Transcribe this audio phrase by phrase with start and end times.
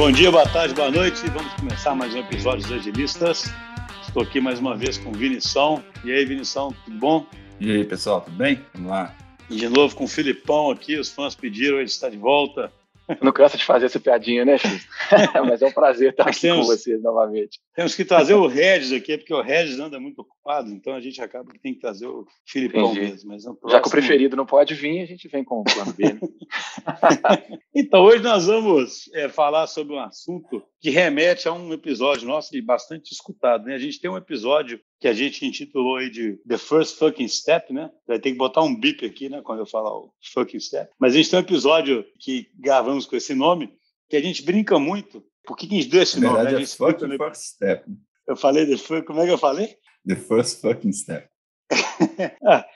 [0.00, 1.28] Bom dia, boa tarde, boa noite.
[1.28, 3.52] Vamos começar mais um episódio dos Agilistas.
[4.00, 5.84] Estou aqui mais uma vez com o Vinição.
[6.02, 7.26] E aí, Vinição, tudo bom?
[7.60, 8.58] E aí, pessoal, tudo bem?
[8.72, 9.14] Vamos lá.
[9.50, 12.72] E de novo com o Filipão aqui, os fãs pediram, ele está de volta.
[13.22, 14.86] Não cansa de fazer essa piadinha, né, X?
[15.46, 17.60] Mas é um prazer estar aqui temos, com vocês novamente.
[17.74, 21.20] Temos que trazer o Regis aqui, porque o Regis anda muito ocupado, então a gente
[21.20, 23.00] acaba que tem que trazer o Filipão Entendi.
[23.00, 23.30] mesmo.
[23.30, 23.70] Mas próximo...
[23.70, 26.04] Já que o preferido não pode vir, a gente vem com o plano B.
[26.04, 26.20] Né?
[27.74, 32.50] então, hoje nós vamos é, falar sobre um assunto que remete a um episódio nosso
[32.62, 33.64] bastante escutado.
[33.64, 33.74] Né?
[33.74, 37.72] A gente tem um episódio que a gente intitulou aí de The First Fucking Step,
[37.72, 37.90] né?
[38.06, 40.92] Vai ter que botar um bip aqui, né, quando eu falar o fucking step.
[40.98, 43.72] Mas a gente tem um episódio que gravamos com esse nome,
[44.10, 45.24] que a gente brinca muito.
[45.44, 46.36] Por que, que a gente deu esse Na nome?
[46.36, 46.62] Verdade, né?
[46.62, 47.90] é fucking first step.
[48.28, 49.74] Eu falei The First, como é que eu falei?
[50.06, 51.28] The First Fucking Step.
[52.46, 52.66] ah,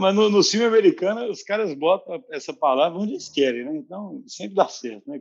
[0.00, 3.76] mas no, no, filme americano, os caras botam essa palavra onde eles querem, né?
[3.76, 5.20] Então, sempre dá certo, né?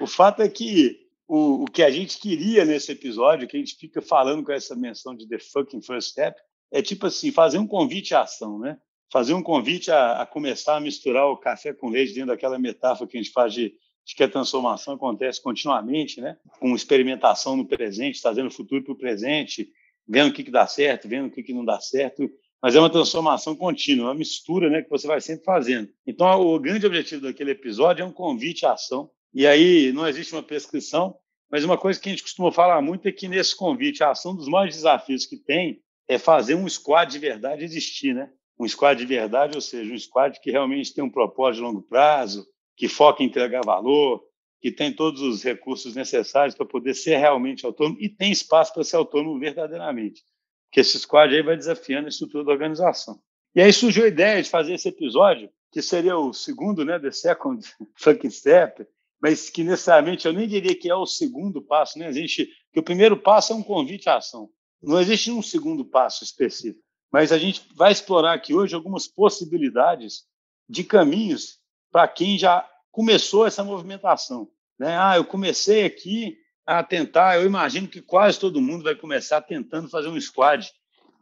[0.00, 3.76] O fato é que o, o que a gente queria nesse episódio, que a gente
[3.76, 7.66] fica falando com essa menção de The Fucking First Step, é tipo assim, fazer um
[7.66, 8.78] convite à ação, né?
[9.12, 13.08] Fazer um convite a, a começar a misturar o café com leite dentro daquela metáfora
[13.08, 16.36] que a gente faz de, de que a transformação acontece continuamente, né?
[16.58, 19.70] Com experimentação no presente, trazendo o futuro para o presente,
[20.06, 22.28] vendo o que, que dá certo, vendo o que, que não dá certo,
[22.60, 25.88] mas é uma transformação contínua, uma mistura né, que você vai sempre fazendo.
[26.06, 30.32] Então, o grande objetivo daquele episódio é um convite à ação e aí não existe
[30.32, 31.16] uma prescrição,
[31.50, 34.34] mas uma coisa que a gente costuma falar muito é que nesse convite, a ação
[34.34, 38.30] dos maiores desafios que tem é fazer um squad de verdade existir, né?
[38.58, 41.82] Um squad de verdade, ou seja, um squad que realmente tem um propósito de longo
[41.82, 42.46] prazo,
[42.76, 44.22] que foca em entregar valor,
[44.60, 48.84] que tem todos os recursos necessários para poder ser realmente autônomo e tem espaço para
[48.84, 50.22] ser autônomo verdadeiramente.
[50.66, 53.20] Porque esse squad aí vai desafiando a estrutura da organização.
[53.54, 57.10] E aí surgiu a ideia de fazer esse episódio, que seria o segundo, né, The
[57.10, 57.64] Second
[57.96, 58.86] Fucking Step,
[59.24, 62.12] mas que necessariamente eu nem diria que é o segundo passo, né?
[62.12, 64.50] Gente, que o primeiro passo é um convite à ação.
[64.82, 70.24] Não existe um segundo passo específico, mas a gente vai explorar aqui hoje algumas possibilidades
[70.68, 71.58] de caminhos
[71.90, 74.46] para quem já começou essa movimentação,
[74.78, 74.94] né?
[74.98, 76.36] Ah, eu comecei aqui
[76.66, 80.70] a tentar, eu imagino que quase todo mundo vai começar tentando fazer um squad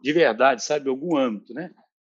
[0.02, 1.70] de verdade, sabe, algum âmbito, né?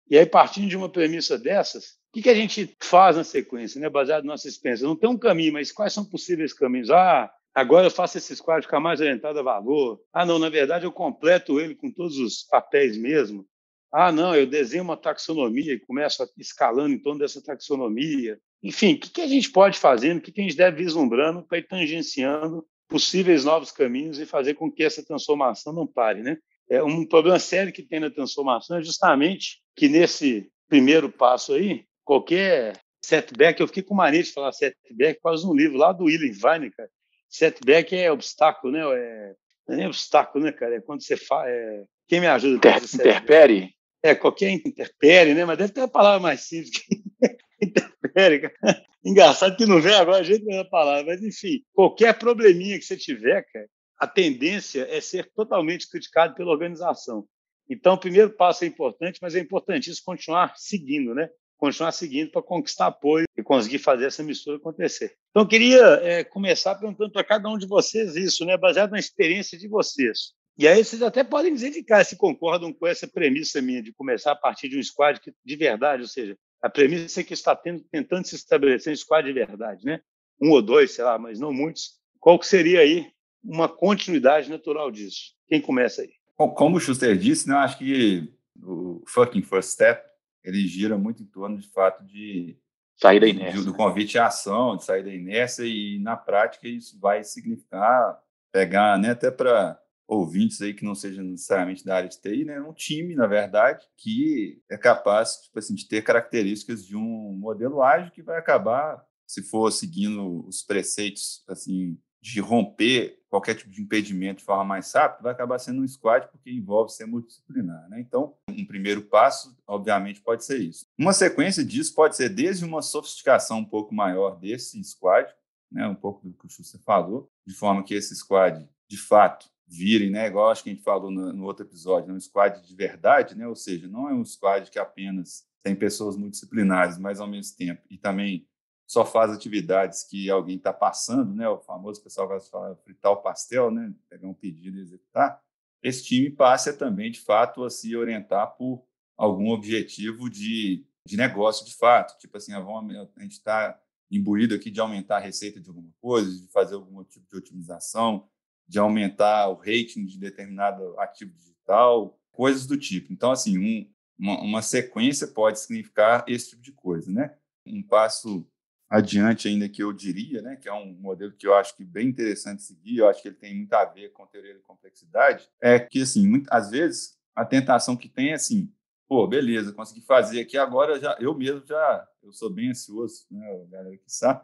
[0.09, 3.89] E aí partindo de uma premissa dessas, que, que a gente faz na sequência, né,
[3.89, 4.87] baseado na nossa experiência?
[4.87, 6.89] Não tem um caminho, mas quais são possíveis caminhos?
[6.89, 9.99] Ah, agora eu faço esse squad ficar mais orientado a valor.
[10.13, 13.45] Ah, não, na verdade eu completo ele com todos os papéis mesmo.
[13.91, 18.39] Ah, não, eu desenho uma taxonomia e começo escalando em torno dessa taxonomia.
[18.63, 21.43] Enfim, o que, que a gente pode fazer, o que, que a gente deve vislumbrando
[21.43, 26.37] para ir tangenciando possíveis novos caminhos e fazer com que essa transformação não pare, né?
[26.69, 31.85] É um problema sério que tem na transformação é justamente que nesse primeiro passo aí,
[32.05, 36.31] qualquer setback, eu fiquei com mania de falar setback, quase um livro lá do William
[36.31, 36.89] Vine, cara.
[37.29, 38.79] Setback é obstáculo, né?
[38.79, 39.33] É,
[39.67, 40.75] não é nem obstáculo, né, cara?
[40.75, 41.49] É quando você faz.
[41.49, 41.83] É...
[42.07, 42.55] Quem me ajuda?
[42.55, 43.75] Inter, interpere?
[44.03, 45.43] É, qualquer interpere, né?
[45.43, 47.03] Mas deve ter uma palavra mais simples que
[47.61, 48.83] interpere, cara.
[49.03, 52.97] Engraçado que não vem agora a gente da palavra, mas enfim, qualquer probleminha que você
[52.97, 53.67] tiver, cara,
[53.99, 57.27] a tendência é ser totalmente criticado pela organização.
[57.69, 61.29] Então, o primeiro passo é importante, mas é importantíssimo continuar seguindo, né?
[61.57, 65.15] Continuar seguindo para conquistar apoio e conseguir fazer essa mistura acontecer.
[65.29, 68.99] Então, eu queria é, começar perguntando para cada um de vocês isso, né, baseado na
[68.99, 70.33] experiência de vocês.
[70.57, 73.91] E aí vocês até podem dizer de cá se concordam com essa premissa minha de
[73.93, 77.33] começar a partir de um squad que, de verdade, ou seja, a premissa é que
[77.33, 79.99] está tendo, tentando se estabelecer um squad de verdade, né?
[80.41, 81.99] Um ou dois, sei lá, mas não muitos.
[82.19, 83.07] Qual que seria aí
[83.43, 85.33] uma continuidade natural disso?
[85.47, 86.11] Quem começa aí?
[86.35, 90.01] Como o Schuster disse, né, acho que o fucking first step
[90.45, 92.57] ele gira muito em torno de fato de
[92.95, 96.99] sair da inércia, do convite à ação, de sair da inércia e na prática isso
[96.99, 98.19] vai significar
[98.51, 102.61] pegar, né, até para ouvintes aí que não sejam necessariamente da área de TI, né,
[102.61, 107.81] um time, na verdade, que é capaz, tipo assim, de ter características de um modelo
[107.81, 113.81] ágil que vai acabar, se for seguindo os preceitos, assim, de romper qualquer tipo de
[113.81, 117.89] impedimento de forma mais rápida, vai acabar sendo um squad porque envolve ser multidisciplinar.
[117.89, 117.99] Né?
[117.99, 120.85] Então, um primeiro passo, obviamente, pode ser isso.
[120.97, 125.29] Uma sequência disso pode ser desde uma sofisticação um pouco maior desse squad,
[125.69, 125.85] né?
[125.85, 130.11] um pouco do que o Schuster falou, de forma que esse squad, de fato, virem,
[130.11, 130.27] né?
[130.27, 132.13] igual acho que a gente falou no, no outro episódio, né?
[132.13, 133.45] um squad de verdade, né?
[133.45, 137.81] ou seja, não é um squad que apenas tem pessoas multidisciplinares, mas ao mesmo tempo,
[137.89, 138.47] e também
[138.87, 141.47] só faz atividades que alguém está passando, né?
[141.49, 143.93] O famoso pessoal vai falar fritar o pastel, né?
[144.09, 145.41] Pegar um pedido e executar.
[145.81, 148.83] Esse time passe também, de fato, a se orientar por
[149.17, 152.17] algum objetivo de, de negócio, de fato.
[152.19, 153.79] Tipo assim, a, gente está
[154.09, 158.27] imbuído aqui de aumentar a receita de alguma coisa, de fazer algum tipo de otimização,
[158.67, 163.11] de aumentar o rating de determinado ativo digital, coisas do tipo.
[163.11, 167.35] Então, assim, um, uma, uma, sequência pode significar esse tipo de coisa, né?
[167.65, 168.47] Um passo
[168.89, 172.07] adiante ainda que eu diria, né, que é um modelo que eu acho que bem
[172.07, 175.79] interessante seguir, eu acho que ele tem muito a ver com teoria da complexidade, é
[175.79, 178.71] que, assim, muito, às vezes, a tentação que tem é assim,
[179.07, 183.63] pô, beleza, consegui fazer aqui, agora já, eu mesmo já, eu sou bem ansioso, né,
[183.63, 184.41] a galera que sabe,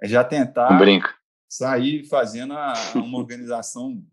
[0.00, 0.78] é já tentar
[1.48, 4.04] sair fazendo a, uma organização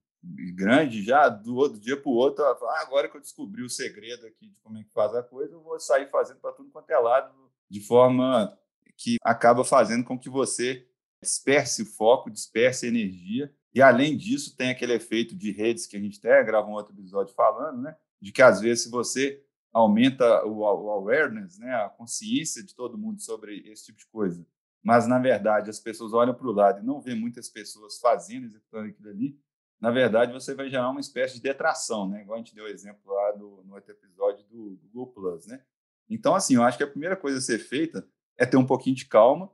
[0.56, 4.26] grande já do outro dia para o outro, ah, agora que eu descobri o segredo
[4.26, 6.90] aqui de como é que faz a coisa, eu vou sair fazendo para tudo quanto
[6.90, 7.34] é lado,
[7.70, 8.58] de forma
[8.98, 10.88] que acaba fazendo com que você
[11.22, 15.96] disperse o foco, disperse a energia, e além disso tem aquele efeito de redes que
[15.96, 19.44] a gente até gravou um outro episódio falando, né, de que às vezes se você
[19.72, 24.46] aumenta o, awareness, né, a consciência de todo mundo sobre esse tipo de coisa.
[24.84, 28.46] Mas, na verdade, as pessoas olham para o lado e não vê muitas pessoas fazendo,
[28.46, 29.38] executando aquilo ali.
[29.80, 32.22] Na verdade, você vai gerar uma espécie de detração, né?
[32.22, 35.62] Igual a gente deu o exemplo lá no outro episódio do Google Plus, né?
[36.10, 38.96] Então, assim, eu acho que a primeira coisa a ser feita é ter um pouquinho
[38.96, 39.52] de calma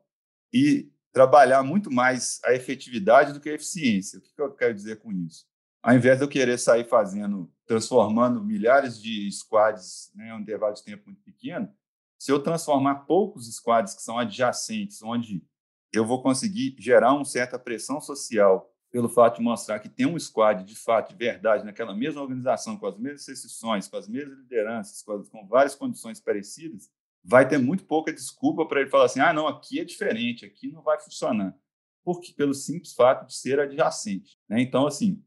[0.53, 4.19] e trabalhar muito mais a efetividade do que a eficiência.
[4.19, 5.45] O que eu quero dizer com isso?
[5.81, 10.73] Ao invés de eu querer sair fazendo transformando milhares de squads né, em um intervalo
[10.73, 11.71] de tempo muito pequeno,
[12.19, 15.43] se eu transformar poucos squads que são adjacentes, onde
[15.91, 20.17] eu vou conseguir gerar uma certa pressão social pelo fato de mostrar que tem um
[20.19, 24.37] squad de fato, de verdade, naquela mesma organização, com as mesmas restrições, com as mesmas
[24.37, 26.89] lideranças, com, as, com várias condições parecidas,
[27.23, 30.71] vai ter muito pouca desculpa para ele falar assim: ah, não, aqui é diferente, aqui
[30.71, 31.55] não vai funcionar.
[32.03, 34.37] Porque, pelo simples fato de ser adjacente.
[34.49, 34.61] Né?
[34.61, 35.23] Então, assim,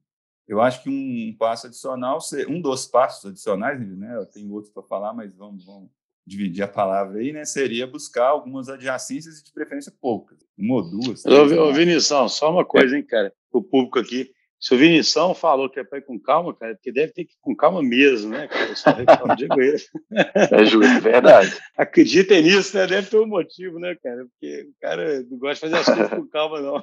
[0.46, 4.72] eu acho que um, um passo adicional, um dos passos adicionais, né, eu tenho outros
[4.72, 5.90] para falar, mas vamos, vamos,
[6.26, 10.90] dividir a palavra aí, né, seria buscar algumas adjacências e de preferência poucas, uma ou
[10.90, 11.24] duas.
[11.24, 14.32] Ô, ô Vinição, só uma coisa, hein, cara, o público aqui.
[14.58, 17.32] Se o Vinição falou que é para ir com calma, cara, porque deve ter que
[17.32, 18.48] ir com calma mesmo, né?
[18.48, 18.68] Cara?
[18.68, 18.90] Eu só
[19.36, 19.88] digo isso.
[20.34, 21.56] É justo, verdade.
[21.76, 22.86] Acreditem nisso, né?
[22.86, 24.24] Deve ter um motivo, né, cara?
[24.26, 26.82] Porque o cara não gosta de fazer as coisas com calma, não.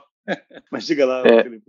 [0.71, 1.65] Mas diga lá, é, Felipe.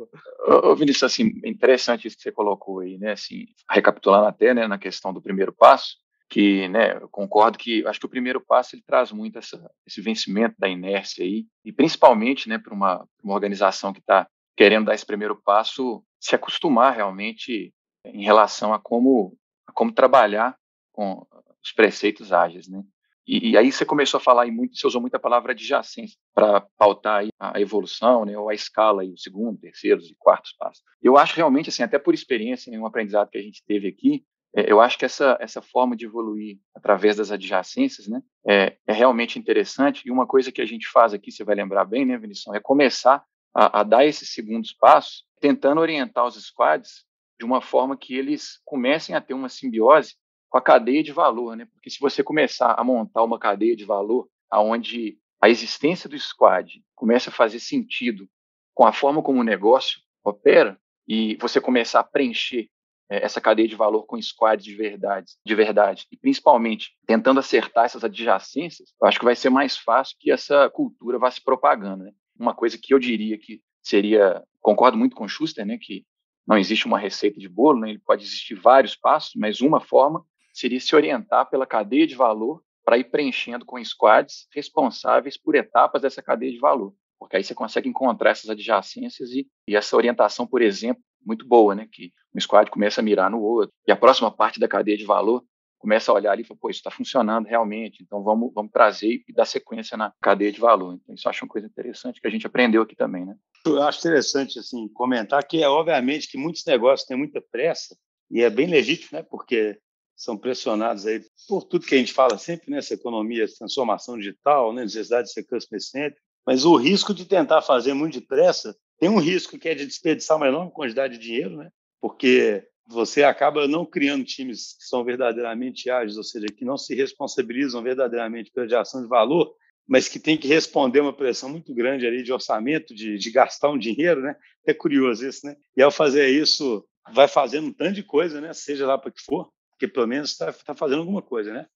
[0.46, 3.12] Ô, Vinícius, assim, interessante isso que você colocou aí, né?
[3.12, 5.96] Assim, recapitulando até, né, na questão do primeiro passo,
[6.28, 10.00] que, né, eu concordo que acho que o primeiro passo ele traz muito essa, esse
[10.00, 14.94] vencimento da inércia aí, e principalmente, né, para uma, uma organização que está querendo dar
[14.94, 17.72] esse primeiro passo, se acostumar realmente
[18.04, 19.36] em relação a como,
[19.66, 20.56] a como trabalhar
[20.92, 21.26] com
[21.62, 22.82] os preceitos ágeis, né?
[23.26, 26.60] E, e, aí você começou a falar, e muito, você usou muita palavra adjacência para
[26.76, 30.82] pautar a evolução, né, ou a escala, aí, o segundo, terceiro e quartos passos.
[31.02, 34.70] Eu acho realmente, assim, até por experiência, um aprendizado que a gente teve aqui, é,
[34.70, 39.38] eu acho que essa, essa forma de evoluir através das adjacências né, é, é, realmente
[39.38, 40.06] interessante.
[40.06, 42.60] E uma coisa que a gente faz aqui, você vai lembrar bem, né, Vinição, é
[42.60, 43.24] começar
[43.54, 47.04] a, a dar esses segundos passos, tentando orientar os squads
[47.38, 50.14] de uma forma que eles comecem a ter uma simbiose
[50.48, 51.66] com a cadeia de valor, né?
[51.66, 56.82] Porque se você começar a montar uma cadeia de valor aonde a existência do squad
[56.94, 58.28] começa a fazer sentido
[58.72, 62.68] com a forma como o negócio opera e você começar a preencher
[63.10, 67.84] é, essa cadeia de valor com squads de verdade, de verdade, e principalmente tentando acertar
[67.84, 72.04] essas adjacências, eu acho que vai ser mais fácil que essa cultura vá se propagando.
[72.04, 72.12] Né?
[72.38, 76.04] Uma coisa que eu diria que seria, concordo muito com o Schuster, né, que
[76.46, 80.24] não existe uma receita de bolo, né, ele pode existir vários passos, mas uma forma
[80.52, 86.02] seria se orientar pela cadeia de valor para ir preenchendo com squads responsáveis por etapas
[86.02, 86.94] dessa cadeia de valor.
[87.18, 91.74] Porque aí você consegue encontrar essas adjacências e, e essa orientação, por exemplo, muito boa,
[91.74, 91.88] né?
[91.90, 93.72] Que um squad começa a mirar no outro.
[93.86, 95.42] E a próxima parte da cadeia de valor
[95.84, 99.22] começa a olhar ali e fala, pô, isso está funcionando realmente, então vamos, vamos trazer
[99.28, 100.94] e dar sequência na cadeia de valor.
[100.94, 103.36] Então, isso acho uma coisa interessante que a gente aprendeu aqui também, né?
[103.66, 107.94] Eu acho interessante, assim, comentar que é obviamente que muitos negócios têm muita pressa
[108.30, 109.22] e é bem legítimo, né?
[109.22, 109.78] Porque
[110.16, 112.78] são pressionados aí por tudo que a gente fala sempre, né?
[112.78, 114.84] Essa economia, transformação digital, né?
[114.84, 116.18] necessidade de ser customer centric.
[116.46, 120.38] Mas o risco de tentar fazer muito depressa tem um risco que é de desperdiçar
[120.38, 121.68] uma enorme quantidade de dinheiro, né?
[122.00, 126.94] Porque você acaba não criando times que são verdadeiramente ágeis, ou seja, que não se
[126.94, 129.54] responsabilizam verdadeiramente pela geração de valor,
[129.86, 133.70] mas que tem que responder uma pressão muito grande ali de orçamento, de, de gastar
[133.70, 134.36] um dinheiro, né?
[134.66, 135.56] É curioso isso, né?
[135.76, 138.52] E ao fazer isso, vai fazendo um tanto de coisa, né?
[138.52, 141.66] Seja lá para que for, porque pelo menos está tá fazendo alguma coisa, né?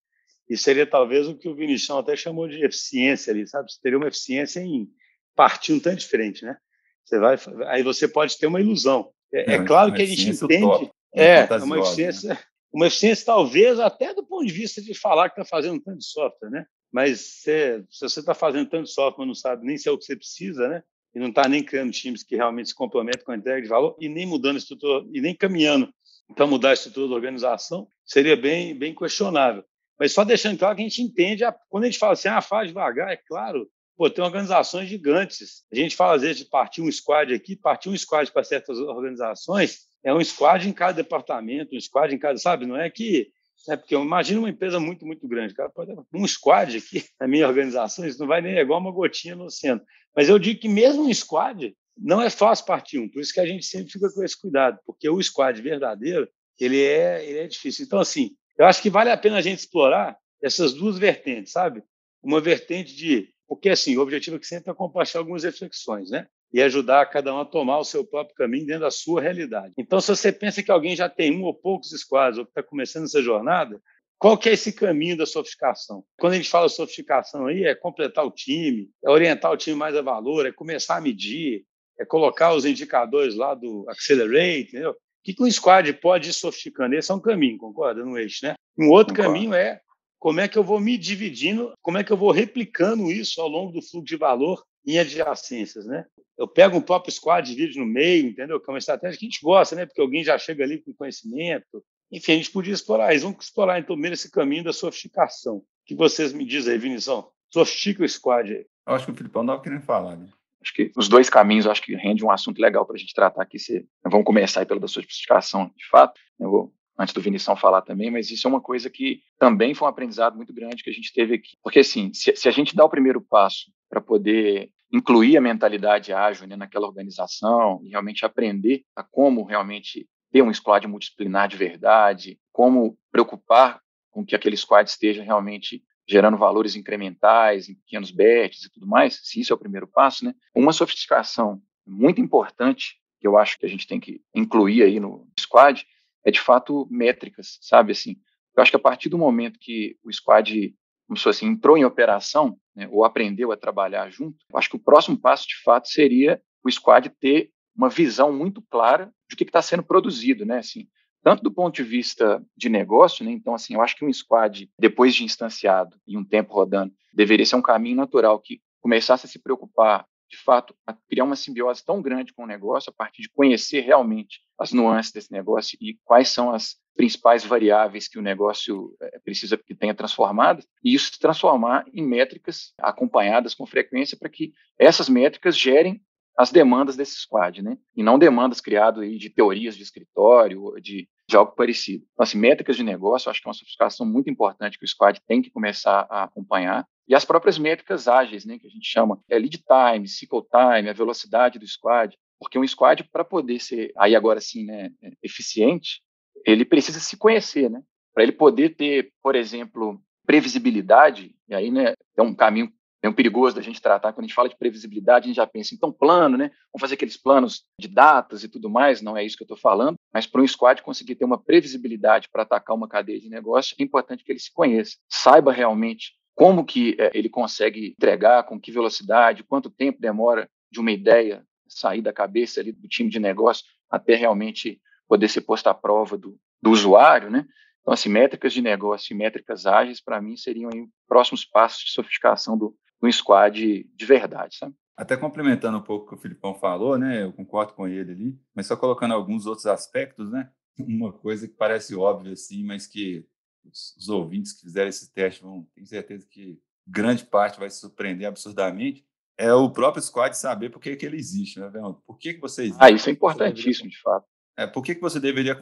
[0.49, 3.71] E seria talvez o que o Vinicius até chamou de eficiência ali, sabe?
[3.71, 4.88] Você teria uma eficiência em
[5.37, 6.57] partir um tanto diferente, né?
[7.05, 7.37] Você vai,
[7.67, 9.11] aí você pode ter uma ilusão.
[9.33, 10.62] É, é, é claro que a gente entende.
[10.62, 12.38] Top, é, é uma eficiência, né?
[12.73, 15.99] uma eficiência talvez até do ponto de vista de falar que está fazendo um tanto
[15.99, 16.67] de software, né?
[16.93, 20.05] mas se você está fazendo tanto software, mas não sabe nem se é o que
[20.05, 20.83] você precisa, né?
[21.15, 23.97] E não está nem criando times que realmente se complementem com a entrega de valor
[23.99, 25.93] e nem mudando a estrutura, e nem caminhando
[26.35, 29.65] para mudar a estrutura da organização, seria bem, bem questionável.
[29.99, 32.41] Mas só deixando claro que a gente entende, a, quando a gente fala assim, ah,
[32.41, 35.65] faz devagar, é claro, pô, tem organizações gigantes.
[35.73, 38.79] A gente fala às vezes de partir um squad aqui, partir um squad para certas
[38.79, 42.65] organizações, é um squad em cada departamento, um squad em cada, sabe?
[42.65, 43.31] Não é que
[43.69, 45.53] é porque eu imagino uma empresa muito, muito grande.
[45.53, 45.71] Cara,
[46.15, 49.83] um squad aqui na minha organização, isso não vai nem igual uma gotinha no oceano.
[50.17, 53.41] Mas eu digo que mesmo um squad não é fácil partir um, por isso que
[53.41, 57.47] a gente sempre fica com esse cuidado, porque o squad verdadeiro ele é, ele é
[57.47, 57.85] difícil.
[57.85, 61.83] Então, assim, eu acho que vale a pena a gente explorar essas duas vertentes, sabe?
[62.23, 63.29] Uma vertente de.
[63.47, 66.27] Porque, assim, o objetivo aqui sempre é compartilhar algumas reflexões, né?
[66.52, 69.75] E ajudar cada um a tomar o seu próprio caminho dentro da sua realidade.
[69.76, 72.62] Então, se você pensa que alguém já tem um ou poucos squads, ou que está
[72.62, 73.78] começando essa jornada,
[74.19, 76.02] qual que é esse caminho da sofisticação?
[76.19, 79.95] Quando a gente fala sofisticação aí, é completar o time, é orientar o time mais
[79.95, 81.64] a valor, é começar a medir,
[81.99, 84.90] é colocar os indicadores lá do Accelerate, entendeu?
[84.90, 86.95] O que, que um squad pode ir sofisticando?
[86.95, 88.05] Esse é um caminho, concorda?
[88.05, 88.55] No eixo, né?
[88.76, 89.35] Um outro concordo.
[89.35, 89.81] caminho é
[90.19, 93.49] como é que eu vou me dividindo, como é que eu vou replicando isso ao
[93.49, 96.05] longo do fluxo de valor em adjacências, né?
[96.38, 98.61] Eu pego um próprio squad, divido no meio, entendeu?
[98.61, 99.85] Que é uma estratégia que a gente gosta, né?
[99.85, 101.85] Porque alguém já chega ali com conhecimento.
[102.12, 103.25] Enfim, a gente podia explorar isso.
[103.25, 105.57] Vamos explorar, então, mesmo esse caminho da sofisticação.
[105.57, 107.28] O que vocês me dizem aí, Vinição?
[107.52, 108.66] Sofistica o squad aí.
[108.87, 110.28] Eu acho que o Filipão não estava querendo falar, né?
[110.62, 113.42] Acho que os dois caminhos, acho que rende um assunto legal para a gente tratar
[113.42, 113.59] aqui.
[113.59, 116.21] Se, vamos começar aí pela da sofisticação, de fato.
[116.38, 119.87] Eu vou, antes do Vinição falar também, mas isso é uma coisa que também foi
[119.87, 121.57] um aprendizado muito grande que a gente teve aqui.
[121.62, 126.12] Porque, assim, se, se a gente dá o primeiro passo para poder incluir a mentalidade
[126.12, 131.57] ágil né, naquela organização e realmente aprender a como realmente ter um squad multidisciplinar de
[131.57, 133.80] verdade, como preocupar
[134.11, 139.21] com que aquele squad esteja realmente gerando valores incrementais em pequenos bets e tudo mais,
[139.23, 140.35] se isso é o primeiro passo, né?
[140.54, 145.28] Uma sofisticação muito importante que eu acho que a gente tem que incluir aí no
[145.38, 145.87] squad
[146.25, 148.16] é de fato métricas, sabe assim?
[148.57, 150.75] Eu acho que a partir do momento que o squad,
[151.09, 154.83] como se assim, entrou em operação, né, ou aprendeu a trabalhar junto, acho que o
[154.83, 159.45] próximo passo de fato seria o squad ter uma visão muito clara de o que
[159.45, 160.59] está sendo produzido, né?
[160.59, 160.87] Assim,
[161.23, 163.31] tanto do ponto de vista de negócio, né?
[163.31, 167.47] Então, assim, eu acho que um squad, depois de instanciado e um tempo rodando, deveria
[167.47, 170.75] ser um caminho natural que começasse a se preocupar, de fato,
[171.09, 175.13] criar uma simbiose tão grande com o negócio, a partir de conhecer realmente as nuances
[175.13, 179.95] desse negócio e quais são as principais variáveis que o negócio eh, precisa que tenha
[179.95, 186.03] transformadas, e isso se transformar em métricas acompanhadas com frequência para que essas métricas gerem
[186.37, 187.77] as demandas desse squad, né?
[187.97, 192.05] E não demandas criadas aí de teorias de escritório, de, de algo parecido.
[192.13, 195.21] Então, assim, métricas de negócio, acho que é uma sofisticação muito importante que o squad
[195.27, 196.87] tem que começar a acompanhar.
[197.09, 200.88] E as próprias métricas ágeis, né, que a gente chama é lead time, cycle time,
[200.88, 204.91] a velocidade do squad, porque um squad, para poder ser, aí agora sim, né,
[205.23, 206.03] eficiente,
[206.45, 207.83] ele precisa se conhecer, né?
[208.15, 212.73] Para ele poder ter, por exemplo, previsibilidade, e aí né, é um caminho
[213.03, 214.12] é um perigoso da gente tratar.
[214.12, 216.50] Quando a gente fala de previsibilidade, a gente já pensa, então, plano, né?
[216.73, 219.57] Vamos fazer aqueles planos de datas e tudo mais, não é isso que eu estou
[219.57, 223.77] falando, mas para um squad conseguir ter uma previsibilidade para atacar uma cadeia de negócio,
[223.79, 228.61] é importante que ele se conheça, saiba realmente como que é, ele consegue entregar, com
[228.61, 233.18] que velocidade, quanto tempo demora de uma ideia sair da cabeça ali do time de
[233.18, 237.45] negócio até realmente poder ser posta à prova do, do usuário, né?
[237.80, 241.90] Então, assim, métricas de negócio e métricas ágeis, para mim, seriam aí, próximos passos de
[241.90, 244.76] sofisticação do, um squad de verdade, sabe?
[244.97, 247.25] Até complementando um pouco o que o Filipão falou, né?
[247.25, 250.49] Eu concordo com ele ali, mas só colocando alguns outros aspectos, né?
[250.78, 253.26] Uma coisa que parece óbvia assim, mas que
[253.69, 257.79] os, os ouvintes que fizeram esse teste vão ter certeza que grande parte vai se
[257.79, 259.07] surpreender absurdamente,
[259.37, 262.03] é o próprio squad saber por que, que ele existe, né, Fernando?
[262.07, 262.83] Por que, que você existe?
[262.83, 264.27] Ah, isso é importantíssimo, de fato.
[264.57, 265.57] É, por que, que você deveria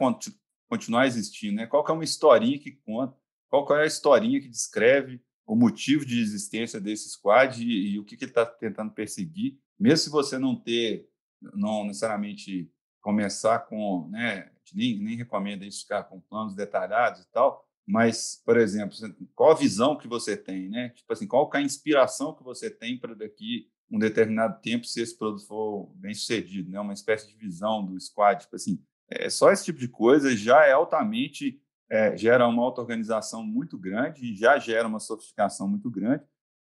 [0.67, 1.67] continuar existindo, né?
[1.67, 3.15] Qual que é uma historinha que conta?
[3.47, 8.03] Qual é a historinha que descreve o motivo de existência desse squad e, e o
[8.03, 11.07] que, que ele está tentando perseguir, mesmo se você não ter,
[11.53, 17.66] não necessariamente começar com, né, nem, nem recomenda isso ficar com planos detalhados e tal,
[17.87, 18.97] mas, por exemplo,
[19.33, 20.89] qual a visão que você tem, né?
[20.89, 25.01] Tipo assim, qual é a inspiração que você tem para daqui um determinado tempo se
[25.01, 26.79] esse produto for bem sucedido, né?
[26.81, 30.65] Uma espécie de visão do squad, tipo assim, é, só esse tipo de coisa já
[30.65, 36.25] é altamente é, gera uma auto-organização muito grande e já gera uma sofisticação muito grande.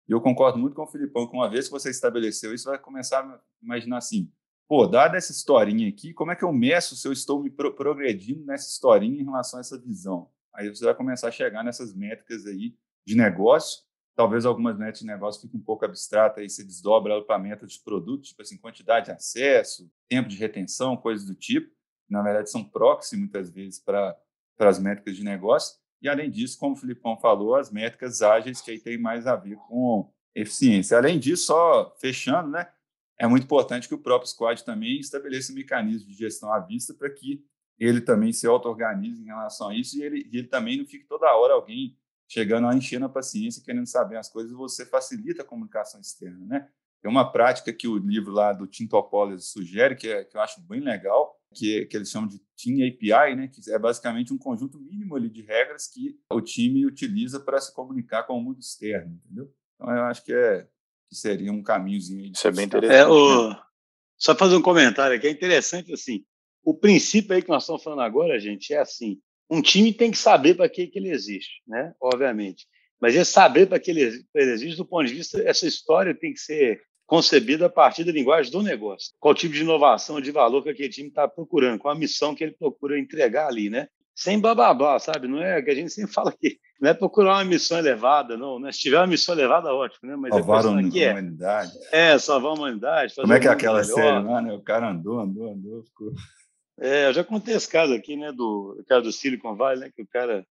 [0.10, 2.80] E eu concordo muito com o Filipão que uma vez que você estabeleceu isso, vai
[2.80, 4.32] começar a imaginar assim,
[4.68, 7.76] pô, dada essa historinha aqui, como é que eu meço se eu estou me pro
[7.76, 10.28] progredindo nessa historinha em relação a essa visão?
[10.54, 13.84] Aí você vai começar a chegar nessas métricas aí de negócio
[14.16, 17.74] talvez algumas metas de negócio fiquem um pouco abstratas e se desdobra ela para metas
[17.74, 21.72] de produto, tipo assim, quantidade de acesso, tempo de retenção, coisas do tipo.
[22.10, 24.16] Na verdade, são proxy muitas vezes para
[24.60, 25.80] as métricas de negócio.
[26.02, 29.36] E, além disso, como o Filipão falou, as métricas ágeis, que aí tem mais a
[29.36, 30.98] ver com eficiência.
[30.98, 32.68] Além disso, só fechando, né,
[33.18, 36.94] é muito importante que o próprio squad também estabeleça um mecanismo de gestão à vista
[36.94, 37.46] para que
[37.86, 41.36] ele também se auto-organize em relação a isso e ele, ele também não fique toda
[41.36, 41.98] hora alguém
[42.28, 46.70] chegando a encher na paciência, querendo saber as coisas, você facilita a comunicação externa, né?
[47.02, 50.42] Tem uma prática que o livro lá do Tim Topology sugere, que, é, que eu
[50.42, 53.48] acho bem legal, que, que eles chamam de Team API, né?
[53.48, 57.74] que é basicamente um conjunto mínimo ali de regras que o time utiliza para se
[57.74, 59.52] comunicar com o mundo externo, entendeu?
[59.76, 60.68] Então, eu acho que, é,
[61.10, 62.32] que seria um caminhozinho.
[62.32, 62.96] Isso é bem interessante.
[62.96, 63.50] É, o...
[63.50, 63.62] Né?
[64.18, 66.24] Só fazer um comentário aqui, é interessante assim,
[66.64, 70.18] o princípio aí que nós estamos falando agora, gente, é assim, um time tem que
[70.18, 71.94] saber para que, que ele existe, né?
[72.02, 72.66] Obviamente.
[73.02, 76.40] Mas é saber para que ele, existe do ponto de vista, essa história tem que
[76.40, 79.14] ser concebida a partir da linguagem do negócio.
[79.20, 82.44] Qual tipo de inovação, de valor que aquele time está procurando, qual a missão que
[82.44, 83.88] ele procura entregar ali, né?
[84.16, 85.28] Sem bababá, sabe?
[85.28, 88.60] Não é que a gente sempre fala aqui, não é procurar uma missão elevada, não.
[88.60, 88.72] Né?
[88.72, 90.16] Se tiver uma missão elevada, ótimo, né?
[90.16, 91.72] Mas salvar a, a humanidade.
[91.92, 93.16] É, salvar a humanidade.
[93.16, 93.96] Como é que é aquela melhor.
[93.96, 94.54] série lá, né?
[94.54, 96.14] O cara andou, andou, andou, ficou...
[96.82, 100.02] É, eu já contei esse caso aqui, né, do cara do Silicon Valley, né, que
[100.02, 100.44] o cara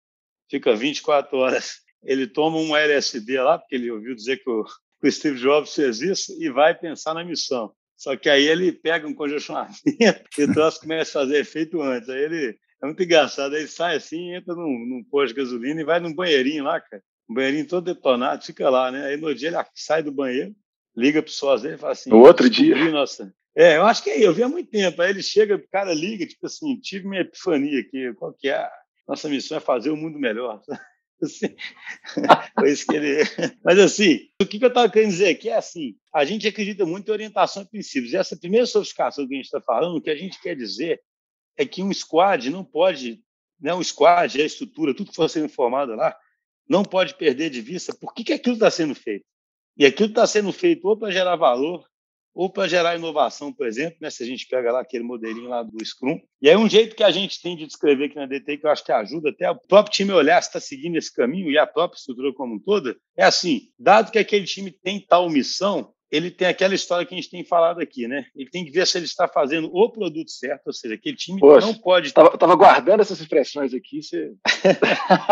[0.49, 5.09] fica 24 horas, ele toma um LSD lá, porque ele ouviu dizer que o, que
[5.09, 7.73] o Steve Jobs fez isso, e vai pensar na missão.
[7.97, 9.79] Só que aí ele pega um congestionamento
[10.39, 12.09] e o troço começa a fazer efeito antes.
[12.09, 13.55] Aí ele é muito engraçado.
[13.55, 16.81] Aí ele sai assim, entra num, num posto de gasolina e vai num banheirinho lá,
[16.81, 17.03] cara.
[17.29, 19.05] Um banheirinho todo detonado, fica lá, né?
[19.05, 20.55] Aí no dia ele sai do banheiro,
[20.97, 22.75] liga pro sócio dele e fala assim: No outro dia.
[22.91, 25.01] Nossa, é, eu acho que é, eu vi há muito tempo.
[25.03, 28.69] Aí ele chega, o cara liga, tipo assim, tive minha epifania aqui, qual que é?
[29.07, 30.63] Nossa missão é fazer o mundo melhor.
[31.23, 31.55] Assim,
[32.59, 33.19] foi isso que ele.
[33.63, 37.09] Mas assim, o que eu estava querendo dizer aqui é assim: a gente acredita muito
[37.09, 38.15] em orientação e princípios.
[38.15, 40.99] E essa primeira sofisticação que a gente está falando, o que a gente quer dizer
[41.59, 43.23] é que um squad não pode,
[43.61, 46.17] né, um squad, a estrutura, tudo que for sendo formado lá,
[46.67, 49.27] não pode perder de vista por que, que aquilo está sendo feito.
[49.77, 51.87] E aquilo está sendo feito ou para gerar valor,
[52.35, 54.11] ou para gerar inovação, por exemplo, né?
[54.11, 56.19] se a gente pega lá aquele modelinho lá do Scrum.
[56.41, 58.71] E aí um jeito que a gente tem de descrever aqui na DT, que eu
[58.71, 61.67] acho que ajuda até o próprio time olhar se está seguindo esse caminho e a
[61.67, 66.31] própria estrutura como um todo, é assim, dado que aquele time tem tal missão, ele
[66.31, 68.27] tem aquela história que a gente tem falado aqui, né?
[68.35, 71.39] Ele tem que ver se ele está fazendo o produto certo, ou seja, aquele time
[71.39, 72.09] Poxa, não pode.
[72.09, 74.33] Estava guardando essas expressões aqui, você...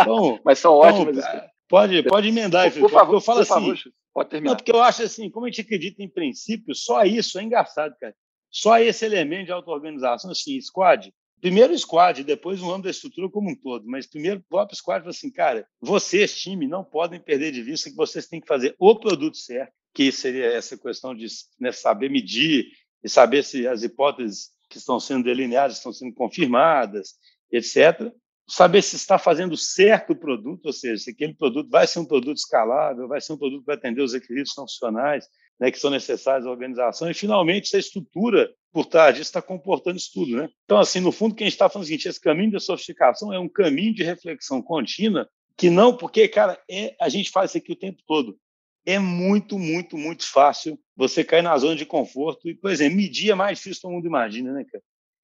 [0.04, 1.18] Bom, mas são ótimas.
[1.18, 3.14] Então, pode, pode emendar, por, por favor.
[3.14, 3.76] Eu falo assim, favor,
[4.18, 4.50] Pode terminar.
[4.50, 7.94] Não, porque eu acho assim, como a gente acredita em princípio, só isso é engraçado,
[8.00, 8.12] cara.
[8.50, 13.28] Só esse elemento de auto-organização, assim, squad, primeiro o squad, depois o âmbito da estrutura
[13.30, 17.20] como um todo, mas primeiro o próprio squad fala assim, cara, vocês, time, não podem
[17.20, 21.14] perder de vista que vocês têm que fazer o produto certo, que seria essa questão
[21.14, 21.28] de
[21.60, 22.66] né, saber medir
[23.04, 27.14] e saber se as hipóteses que estão sendo delineadas estão sendo confirmadas,
[27.52, 28.12] etc
[28.48, 32.04] saber se está fazendo certo o produto, ou seja, se aquele produto vai ser um
[32.04, 35.26] produto escalável, vai ser um produto que vai atender os requisitos funcionais
[35.58, 39.42] né, que são necessários à organização, e finalmente se a estrutura por trás disso está
[39.42, 40.36] comportando isso tudo.
[40.36, 40.48] Né?
[40.64, 42.52] Então, assim, no fundo, o que a gente está falando é o seguinte, esse caminho
[42.52, 47.30] da sofisticação é um caminho de reflexão contínua, que não, porque, cara, é, a gente
[47.30, 48.38] faz isso aqui o tempo todo.
[48.86, 53.32] É muito, muito, muito fácil você cair na zona de conforto e, por exemplo, medir
[53.32, 54.82] é mais difícil todo mundo imagina, né, cara?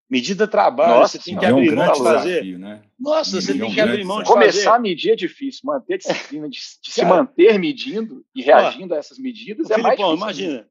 [0.08, 2.28] Medida trabalho, Nossa, você tem que abrir é um mão de fazer.
[2.30, 2.82] Desafio, né?
[2.98, 4.58] Nossa, você tem que abrir mão de Começar fazer.
[4.58, 8.96] Começar a medir é difícil, manter disciplina, de, de se manter medindo e reagindo ó,
[8.96, 10.16] a essas medidas é mais difícil.
[10.16, 10.68] imagina,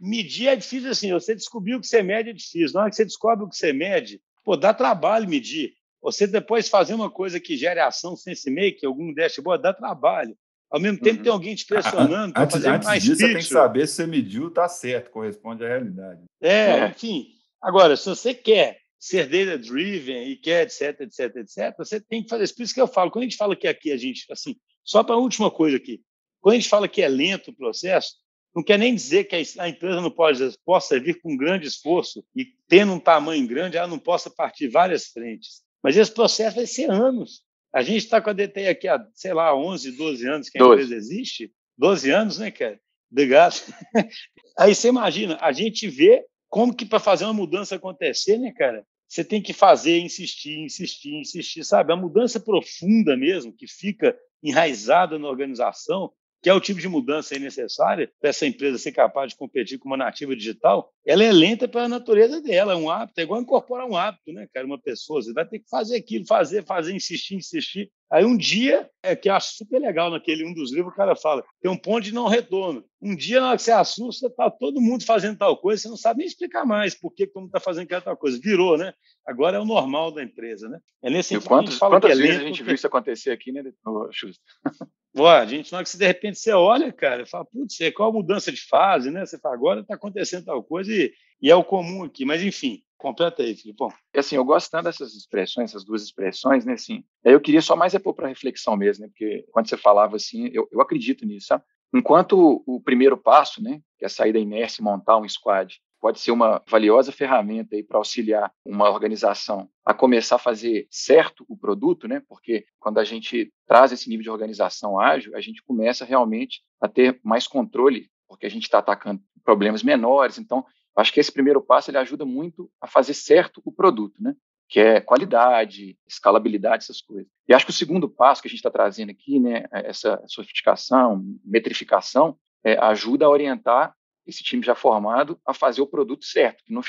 [0.00, 2.74] medir é difícil assim, você descobriu o que você mede é difícil.
[2.74, 5.74] Na hora que você descobre o que você mede, pô, dá trabalho medir.
[6.00, 10.36] Você depois fazer uma coisa que gere ação sense make, algum dashboard, dá trabalho.
[10.70, 11.22] Ao mesmo tempo, uhum.
[11.22, 14.06] tem alguém te pressionando para fazer antes mais disso, você tem que saber se você
[14.06, 16.24] mediu, tá certo, corresponde à realidade.
[16.40, 16.88] É, é.
[16.88, 17.35] enfim.
[17.62, 22.28] Agora, se você quer ser data driven e quer etc, etc, etc, você tem que
[22.28, 22.56] fazer isso.
[22.56, 25.02] Por isso que eu falo, quando a gente fala que aqui a gente, assim, só
[25.02, 26.00] para a última coisa aqui,
[26.40, 28.14] quando a gente fala que é lento o processo,
[28.54, 32.46] não quer nem dizer que a empresa não pode, possa vir com grande esforço e
[32.66, 35.62] tendo um tamanho grande, ela não possa partir várias frentes.
[35.82, 37.42] Mas esse processo vai ser anos.
[37.72, 40.64] A gente está com a DTI aqui há, sei lá, 11, 12 anos que a
[40.64, 40.72] 12.
[40.72, 41.52] empresa existe.
[41.76, 42.80] 12 anos, né, cara?
[43.10, 43.60] Obrigado.
[44.58, 48.84] Aí você imagina, a gente vê como que para fazer uma mudança acontecer, né, cara?
[49.08, 51.92] Você tem que fazer, insistir, insistir, insistir, sabe?
[51.92, 57.36] A mudança profunda mesmo, que fica enraizada na organização, que é o tipo de mudança
[57.38, 61.66] necessária para essa empresa ser capaz de competir com uma nativa digital, ela é lenta
[61.66, 64.66] pela natureza dela, é um hábito, é igual incorporar um hábito, né, cara?
[64.66, 67.90] Uma pessoa, você vai ter que fazer aquilo, fazer, fazer, insistir, insistir.
[68.10, 71.16] Aí um dia, é que eu acho super legal naquele um dos livros, o cara
[71.16, 72.84] fala, tem um ponto de não retorno.
[73.02, 75.96] Um dia, na hora que você assusta, tá todo mundo fazendo tal coisa, você não
[75.96, 78.38] sabe nem explicar mais por que todo mundo está fazendo aquela tal coisa.
[78.40, 78.92] Virou, né?
[79.26, 80.78] Agora é o normal da empresa, né?
[81.02, 82.62] É nesse sentido quantos, que a quantas é vezes a gente porque...
[82.62, 83.64] viu isso acontecer aqui, né?
[83.84, 87.90] Ó, a gente, na hora que você, de repente você olha, cara, fala, putz, é
[87.90, 89.26] qual a mudança de fase, né?
[89.26, 92.24] Você fala, agora está acontecendo tal coisa e, e é o comum aqui.
[92.24, 93.88] Mas, enfim, Completa aí, Filipão.
[94.16, 97.94] Assim, eu gosto tanto dessas expressões, essas duas expressões, né, assim, eu queria só mais
[97.94, 101.46] é pôr para reflexão mesmo, né, porque quando você falava assim, eu, eu acredito nisso,
[101.46, 101.62] sabe?
[101.94, 106.18] Enquanto o primeiro passo, né, que é sair da inércia e montar um squad, pode
[106.18, 111.56] ser uma valiosa ferramenta aí para auxiliar uma organização a começar a fazer certo o
[111.56, 112.20] produto, né?
[112.28, 116.88] Porque quando a gente traz esse nível de organização ágil, a gente começa realmente a
[116.88, 120.38] ter mais controle, porque a gente está atacando problemas menores.
[120.38, 120.64] Então,
[120.96, 124.34] Acho que esse primeiro passo ele ajuda muito a fazer certo o produto, né?
[124.68, 127.30] que é qualidade, escalabilidade, essas coisas.
[127.48, 130.22] E acho que o segundo passo que a gente está trazendo aqui, né, é essa
[130.26, 133.94] sofisticação, metrificação, é, ajuda a orientar
[134.26, 136.80] esse time já formado a fazer o produto certo, que no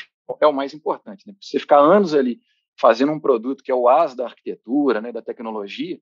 [0.42, 1.28] é o mais importante.
[1.28, 1.36] Né?
[1.40, 2.42] Você ficar anos ali
[2.76, 6.00] fazendo um produto que é o as da arquitetura, né, da tecnologia,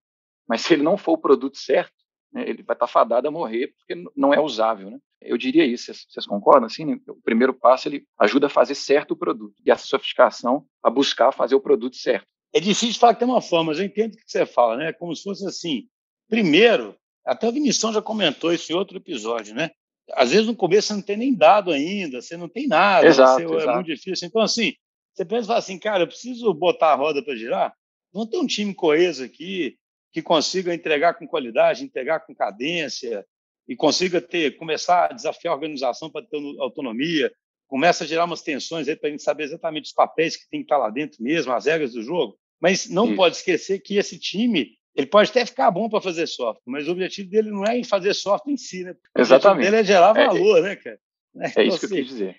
[0.47, 2.04] mas se ele não for o produto certo,
[2.35, 4.91] né, ele vai estar tá fadado a morrer porque não é usável.
[4.91, 4.99] Né?
[5.21, 6.65] Eu diria isso, vocês, vocês concordam?
[6.65, 6.99] Assim, né?
[7.07, 11.31] O primeiro passo ele ajuda a fazer certo o produto e essa sofisticação a buscar
[11.31, 12.27] fazer o produto certo.
[12.53, 14.91] É difícil falar que tem uma forma, mas eu entendo o que você fala, né?
[14.91, 15.87] Como se fosse assim.
[16.29, 16.95] Primeiro,
[17.25, 19.71] até o Vinição já comentou isso em outro episódio, né?
[20.11, 23.41] Às vezes no começo você não tem nem dado ainda, você não tem nada, exato,
[23.41, 23.69] você, exato.
[23.69, 24.27] é muito difícil.
[24.27, 24.73] Então, assim,
[25.13, 27.73] você pensa assim, cara, eu preciso botar a roda para girar?
[28.13, 29.77] Não tem um time coeso aqui
[30.15, 33.25] que consiga entregar com qualidade, entregar com cadência,
[33.67, 37.29] e consiga ter, começar a desafiar a organização para ter autonomia,
[37.67, 40.61] começa a gerar umas tensões aí para a gente saber exatamente os papéis que tem
[40.61, 42.39] que estar lá dentro mesmo, as regras do jogo.
[42.61, 43.15] Mas não Isso.
[43.17, 46.93] pode esquecer que esse time ele pode até ficar bom para fazer software, mas o
[46.93, 48.95] objetivo dele não é em fazer software em si, né?
[49.17, 49.65] O Exatamente.
[49.65, 50.97] dele é gerar é, valor, é, né, cara?
[51.37, 52.37] É então, isso que assim, eu quis dizer.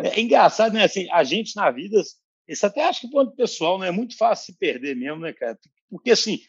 [0.00, 0.82] É engraçado, né?
[0.82, 2.02] Assim, a gente na vida,
[2.48, 3.86] isso até acho que ponto pessoal, né?
[3.86, 5.56] É muito fácil se perder mesmo, né, cara?
[5.88, 6.40] Porque assim,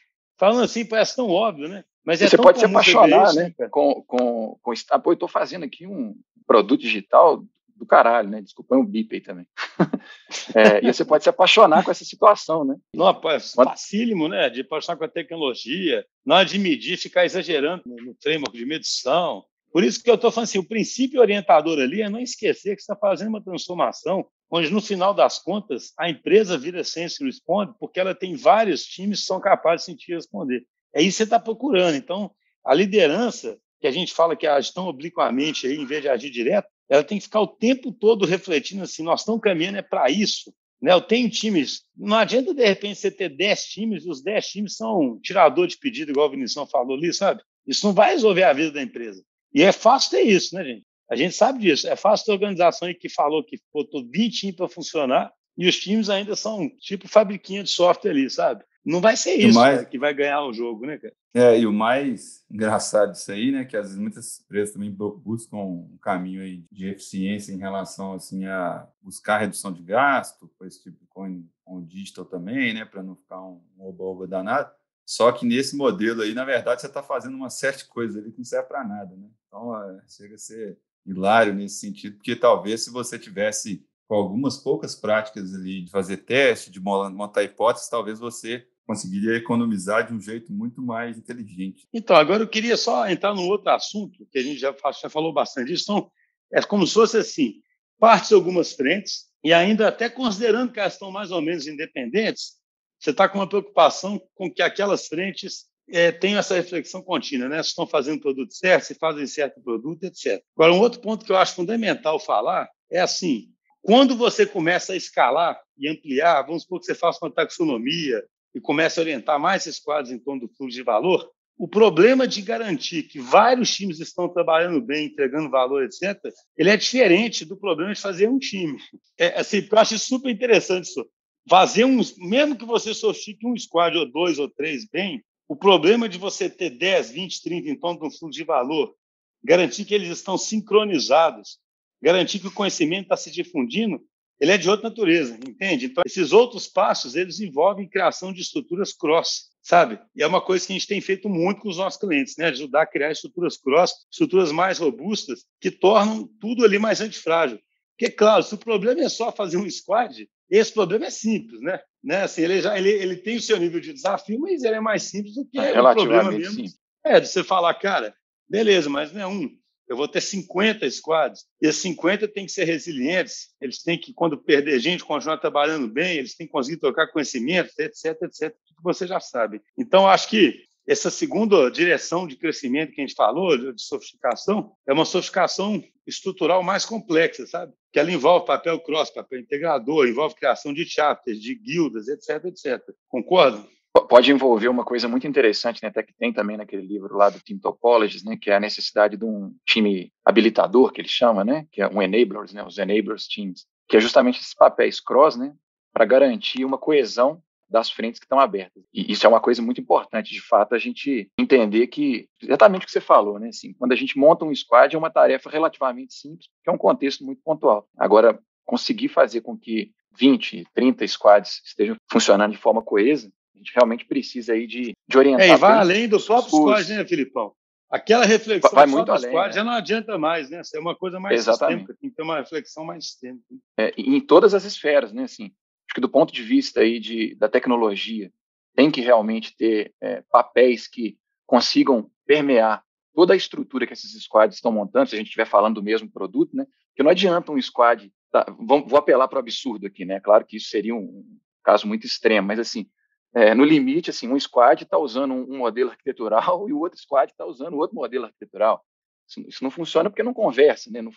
[0.43, 1.85] falando assim, parece tão óbvio, né?
[2.03, 3.53] Mas é você pode se apaixonar, né?
[3.71, 7.41] Com, com, com, ah, pô, eu estou fazendo aqui um produto digital
[7.77, 8.41] do caralho, né?
[8.41, 9.47] Desculpa, é um bip aí também.
[10.53, 12.75] é, e você pode se apaixonar com essa situação, né?
[12.93, 14.49] Não, é facílimo, né?
[14.49, 19.45] De apaixonar com a tecnologia, não é de medir, ficar exagerando no framework de medição.
[19.71, 22.81] Por isso que eu estou falando assim, o princípio orientador ali é não esquecer que
[22.81, 27.73] você está fazendo uma transformação onde, no final das contas, a empresa vira Sense Responde
[27.79, 30.65] porque ela tem vários times que são capazes de sentir responder.
[30.93, 31.95] É isso que você está procurando.
[31.95, 32.31] Então,
[32.63, 36.29] a liderança, que a gente fala que age tão obliquamente aí, em vez de agir
[36.29, 40.09] direto, ela tem que ficar o tempo todo refletindo assim, nós estamos caminhando é para
[40.09, 40.53] isso.
[40.81, 40.91] Né?
[40.91, 44.75] Eu tenho times, não adianta de repente você ter 10 times e os 10 times
[44.75, 47.41] são tirador de pedido, igual o Vinição falou ali, sabe?
[47.65, 49.23] Isso não vai resolver a vida da empresa.
[49.53, 50.85] E é fácil ter isso, né, gente?
[51.09, 51.87] A gente sabe disso.
[51.87, 56.09] É fácil ter organização que falou que botou 20 times para funcionar e os times
[56.09, 58.63] ainda são tipo fabriquinha de software ali, sabe?
[58.85, 61.13] Não vai ser isso mais, que vai ganhar o jogo, né, cara?
[61.33, 65.57] É, e o mais engraçado disso aí, né, que às vezes muitas empresas também buscam
[65.57, 70.83] um caminho aí de eficiência em relação assim a buscar redução de gasto, com esse
[70.83, 74.69] tipo com, com o digital também, né, para não ficar um, oba-oba danado.
[75.05, 78.31] Só que nesse modelo aí, na verdade, você está fazendo uma série de coisas ali
[78.31, 79.27] que não serve para nada, né?
[79.47, 84.57] Então, é, chega a ser hilário nesse sentido, porque talvez se você tivesse com algumas
[84.57, 90.19] poucas práticas ali de fazer teste, de montar hipóteses, talvez você conseguiria economizar de um
[90.19, 91.87] jeito muito mais inteligente.
[91.93, 95.33] Então, agora eu queria só entrar num outro assunto, que a gente já, já falou
[95.33, 95.83] bastante disso.
[95.83, 96.11] Então,
[96.51, 97.61] é como se fosse assim,
[97.97, 102.53] partes de algumas frentes, e ainda até considerando que elas estão mais ou menos independentes,
[102.99, 107.61] você está com uma preocupação com que aquelas frentes é, tenham essa reflexão contínua, né?
[107.61, 110.41] Se estão fazendo produto certo, se fazem certo produto, etc.
[110.55, 113.49] Agora, um outro ponto que eu acho fundamental falar é assim,
[113.81, 118.23] quando você começa a escalar e ampliar, vamos supor que você faça uma taxonomia,
[118.55, 122.27] e começa a orientar mais esses quadros em torno do fluxo de valor, o problema
[122.27, 126.19] de garantir que vários times estão trabalhando bem, entregando valor, etc.,
[126.57, 128.77] ele é diferente do problema de fazer um time.
[129.17, 131.05] É, assim, eu acho super interessante isso.
[131.49, 136.09] Fazer um, mesmo que você sofistique um squad ou dois ou três bem, o problema
[136.09, 138.95] de você ter 10, 20, 30 em torno de um fluxo de valor,
[139.43, 141.59] garantir que eles estão sincronizados,
[142.01, 144.01] garantir que o conhecimento está se difundindo,
[144.39, 145.85] ele é de outra natureza, entende?
[145.85, 149.99] Então, esses outros passos, eles envolvem criação de estruturas cross, sabe?
[150.15, 152.47] E é uma coisa que a gente tem feito muito com os nossos clientes, né?
[152.47, 157.59] Ajudar a criar estruturas cross, estruturas mais robustas, que tornam tudo ali mais antifrágil.
[157.95, 161.79] Porque, claro, se o problema é só fazer um squad, esse problema é simples, né?
[162.03, 162.23] né?
[162.23, 165.03] Assim, ele, já, ele, ele tem o seu nível de desafio, mas ele é mais
[165.03, 166.53] simples do que é, o problema mesmo.
[166.53, 166.77] Simples.
[167.05, 168.15] É, de você falar, cara,
[168.47, 169.49] beleza, mas não é um.
[169.87, 174.13] Eu vou ter 50 squads, e esses 50 têm que ser resilientes, eles têm que,
[174.13, 178.77] quando perder gente, continuar trabalhando bem, eles têm que conseguir trocar conhecimento, etc, etc, tudo
[178.77, 179.61] que você já sabe.
[179.77, 184.93] Então, acho que essa segunda direção de crescimento que a gente falou, de sofisticação, é
[184.93, 187.73] uma sofisticação estrutural mais complexa, sabe?
[187.91, 192.81] Que ela envolve papel cross, papel integrador, envolve criação de chapters, de guildas, etc, etc.
[193.07, 193.65] Concorda?
[194.09, 197.39] Pode envolver uma coisa muito interessante, né, até que tem também naquele livro lá do
[197.39, 201.67] Team Topologies, né, que é a necessidade de um time habilitador, que ele chama, né,
[201.71, 205.53] que é um enablers, né, os enablers teams, que é justamente esses papéis cross, né,
[205.93, 207.41] para garantir uma coesão
[207.73, 208.83] das frentes que estão abertas.
[208.93, 212.85] E isso é uma coisa muito importante, de fato, a gente entender que, exatamente o
[212.85, 213.47] que você falou, né?
[213.47, 216.77] Assim, quando a gente monta um squad, é uma tarefa relativamente simples, que é um
[216.77, 217.87] contexto muito pontual.
[217.97, 223.73] Agora, conseguir fazer com que 20, 30 squads estejam funcionando de forma coesa, a gente
[223.73, 225.47] realmente precisa aí de, de orientar.
[225.47, 227.53] É, e vai além do próprio squad, né, Filipão?
[227.89, 229.51] Aquela reflexão vai muito além, né?
[229.51, 230.61] já não adianta mais, né?
[230.61, 231.79] Isso é uma coisa mais Exatamente.
[231.79, 233.45] sistêmica, tem que ter uma reflexão mais sistêmica.
[233.77, 235.23] É, em todas as esferas, né?
[235.23, 235.51] Assim,
[235.93, 238.31] acho que do ponto de vista aí de, da tecnologia,
[238.75, 244.55] tem que realmente ter é, papéis que consigam permear toda a estrutura que esses squads
[244.55, 246.65] estão montando, se a gente estiver falando do mesmo produto, né?
[246.95, 250.19] Que não adianta um squad, tá, vou, vou, apelar para o absurdo aqui, né?
[250.19, 252.89] Claro que isso seria um, um caso muito extremo, mas assim,
[253.35, 256.99] é, no limite, assim, um squad está usando um, um, modelo arquitetural e o outro
[256.99, 258.83] squad está usando outro modelo arquitetural.
[259.27, 261.03] Isso, isso, não funciona porque não conversa, né?
[261.03, 261.11] Não,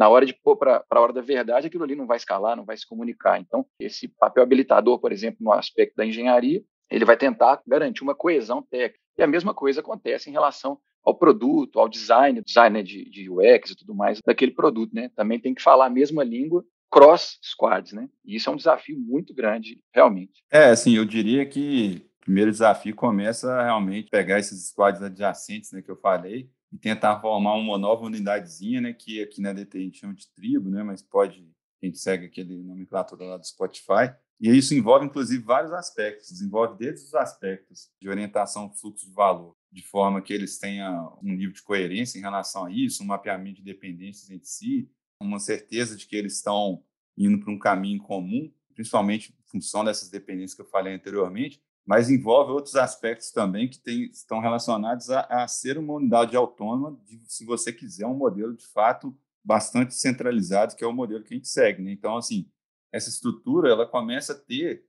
[0.00, 2.64] na hora de pôr para a hora da verdade, aquilo ali não vai escalar, não
[2.64, 3.38] vai se comunicar.
[3.38, 8.14] Então, esse papel habilitador, por exemplo, no aspecto da engenharia, ele vai tentar garantir uma
[8.14, 8.98] coesão técnica.
[9.18, 13.28] E a mesma coisa acontece em relação ao produto, ao design, design né, de, de
[13.28, 15.10] UX e tudo mais daquele produto, né?
[15.14, 18.08] Também tem que falar a mesma língua cross squads, né?
[18.24, 20.42] E isso é um desafio muito grande, realmente.
[20.50, 25.82] É, assim, eu diria que o primeiro desafio começa realmente pegar esses squads adjacentes, né,
[25.82, 29.80] que eu falei, e tentar formar uma nova unidadezinha, né, que aqui na DT a
[29.80, 31.50] gente chama de tribo, né, mas pode,
[31.82, 36.78] a gente segue aquele nomenclatura lá do Spotify, e isso envolve, inclusive, vários aspectos, envolve
[36.78, 41.52] desde os aspectos de orientação fluxo de valor, de forma que eles tenham um nível
[41.52, 46.06] de coerência em relação a isso, um mapeamento de dependências entre si, uma certeza de
[46.06, 46.82] que eles estão
[47.18, 52.10] indo para um caminho comum, principalmente em função dessas dependências que eu falei anteriormente, mas
[52.10, 57.20] envolve outros aspectos também que tem, estão relacionados a, a, ser uma unidade autônoma, de,
[57.26, 61.36] se você quiser, um modelo de fato bastante centralizado, que é o modelo que a
[61.36, 61.82] gente segue.
[61.82, 61.92] Né?
[61.92, 62.48] Então, assim,
[62.92, 64.84] essa estrutura ela começa a ter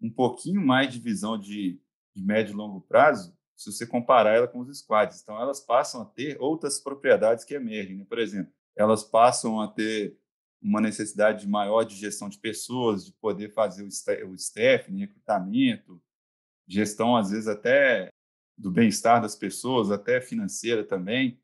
[0.00, 1.80] um pouquinho mais de visão de,
[2.14, 5.20] de médio e longo prazo, se você comparar ela com os squads.
[5.22, 7.96] Então, elas passam a ter outras propriedades que emergem.
[7.96, 8.06] Né?
[8.08, 10.18] Por exemplo, elas passam a ter
[10.62, 15.00] uma necessidade maior de gestão de pessoas, de poder fazer o staff, né?
[15.00, 16.02] recrutamento,
[16.70, 18.08] gestão, às vezes, até
[18.56, 21.40] do bem-estar das pessoas, até financeira também.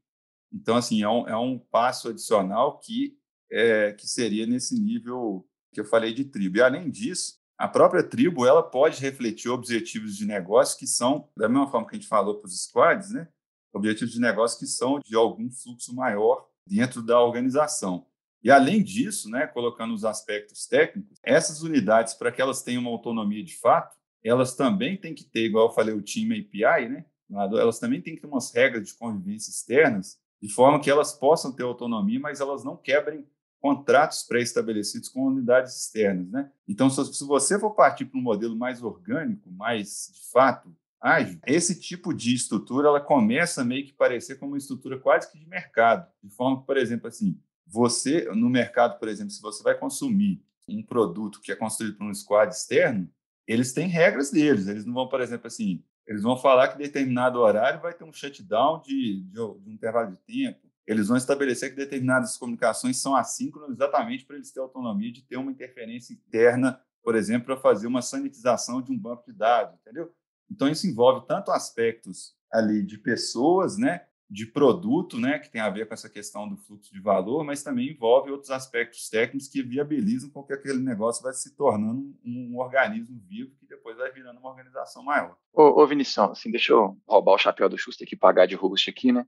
[0.53, 3.19] Então, assim, é um, é um passo adicional que,
[3.51, 6.59] é, que seria nesse nível que eu falei de tribo.
[6.59, 11.49] E, além disso, a própria tribo ela pode refletir objetivos de negócio que são, da
[11.49, 13.29] mesma forma que a gente falou para os squads, né?
[13.73, 18.07] objetivos de negócio que são de algum fluxo maior dentro da organização.
[18.43, 22.91] E, além disso, né, colocando os aspectos técnicos, essas unidades, para que elas tenham uma
[22.91, 23.96] autonomia de fato,
[24.29, 27.05] elas também têm que ter, igual eu falei, o time API, né?
[27.31, 31.53] Elas também têm que ter umas regras de convivência externas, de forma que elas possam
[31.53, 33.27] ter autonomia, mas elas não quebrem
[33.59, 36.51] contratos pré-estabelecidos com unidades externas, né?
[36.69, 41.81] Então, se você for partir para um modelo mais orgânico, mais de fato ágil, esse
[41.81, 46.07] tipo de estrutura ela começa meio que parecer como uma estrutura quase que de mercado,
[46.23, 50.41] de forma que, por exemplo, assim, você no mercado, por exemplo, se você vai consumir
[50.69, 53.09] um produto que é construído por um squad externo,
[53.47, 54.67] eles têm regras deles.
[54.67, 58.13] Eles não vão, por exemplo, assim, eles vão falar que determinado horário vai ter um
[58.13, 60.67] shutdown de, de, de um intervalo de tempo.
[60.87, 65.37] Eles vão estabelecer que determinadas comunicações são assíncronas exatamente para eles terem autonomia de ter
[65.37, 70.13] uma interferência interna, por exemplo, para fazer uma sanitização de um banco de dados, entendeu?
[70.49, 75.71] Então, isso envolve tanto aspectos ali de pessoas, né, de produto, né, que tem a
[75.71, 79.63] ver com essa questão do fluxo de valor, mas também envolve outros aspectos técnicos que
[79.63, 84.11] viabilizam com que aquele negócio vai se tornando um, um organismo vivo que depois vai
[84.11, 85.37] virando uma organização maior.
[85.53, 88.91] Ô, ô Vinição, assim, deixa eu roubar o chapéu do Schuster aqui, pagar de robusto
[88.91, 89.25] aqui, né?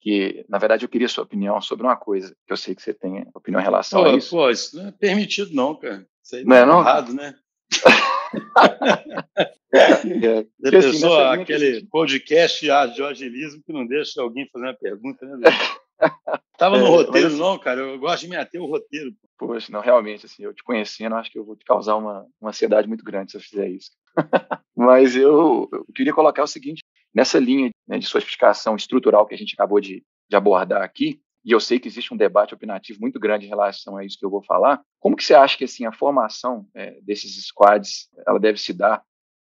[0.00, 2.92] Que, na verdade, eu queria sua opinião sobre uma coisa, que eu sei que você
[2.92, 4.30] tem opinião em relação pô, a isso.
[4.30, 6.06] Pô, isso não é permitido não, cara.
[6.22, 7.34] Isso aí não, é, não é errado, né?
[9.72, 15.48] É, Já pensou aquele podcast de agilismo que não deixa alguém fazer uma pergunta, né?
[16.58, 17.80] Tava no é, roteiro, mas, assim não, cara.
[17.80, 19.14] Eu gosto de me ater o roteiro.
[19.38, 22.50] Poxa, não, realmente, assim, eu te conhecendo, acho que eu vou te causar uma, uma
[22.50, 23.90] ansiedade muito grande se eu fizer isso.
[24.76, 29.38] mas eu, eu, queria colocar o seguinte: nessa linha né, de sofisticação estrutural que a
[29.38, 33.18] gente acabou de, de abordar aqui, e eu sei que existe um debate opinativo muito
[33.18, 34.80] grande em relação a isso que eu vou falar.
[35.00, 39.02] Como que você acha que assim a formação é, desses squads ela deve se dar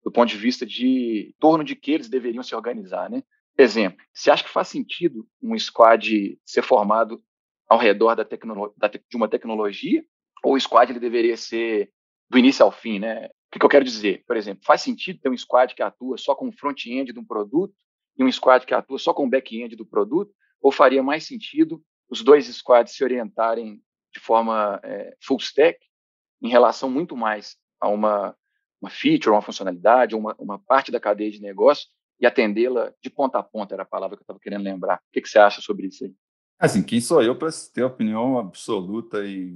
[0.05, 3.23] do ponto de vista de em torno de que eles deveriam se organizar, né?
[3.57, 7.23] Exemplo, você acha que faz sentido um squad ser formado
[7.69, 10.05] ao redor da, da de uma tecnologia
[10.43, 11.91] ou o squad ele deveria ser
[12.29, 13.27] do início ao fim, né?
[13.27, 14.25] O que, que eu quero dizer?
[14.27, 17.25] Por exemplo, faz sentido ter um squad que atua só com o front-end de um
[17.25, 17.73] produto
[18.19, 20.35] e um squad que atua só com o back-end do produto?
[20.65, 25.79] Ou faria mais sentido os dois squads se orientarem de forma é, full stack
[26.41, 28.35] em relação muito mais a uma,
[28.81, 31.87] uma feature, uma funcionalidade, uma, uma parte da cadeia de negócio
[32.19, 34.97] e atendê-la de ponta a ponta, era a palavra que eu estava querendo lembrar.
[34.97, 36.15] O que, que, você acha sobre isso aí?
[36.59, 39.55] Assim, quem sou eu para ter opinião absoluta e,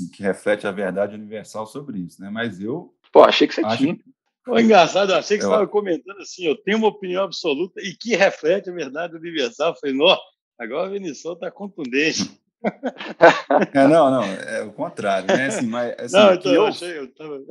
[0.00, 2.30] e, que reflete a verdade universal sobre isso, né?
[2.30, 2.96] Mas eu...
[3.12, 3.76] Pô, achei que você acho...
[3.76, 3.98] tinha.
[4.44, 5.48] Pô, engraçado, eu achei que eu...
[5.48, 9.70] você estava comentando assim, eu tenho uma opinião absoluta e que reflete a verdade universal.
[9.70, 10.22] Eu falei, nossa,
[10.58, 12.30] agora o Vinicius está contundente.
[13.74, 15.46] É, não, não, é o contrário, né?
[15.46, 17.42] Assim, mas, assim, não, então, eu, achei, eu tava...